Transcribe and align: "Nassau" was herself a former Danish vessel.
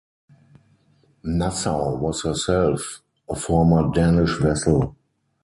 "Nassau" 1.23 1.95
was 1.99 2.23
herself 2.23 3.03
a 3.29 3.35
former 3.35 3.93
Danish 3.93 4.35
vessel. 4.39 4.95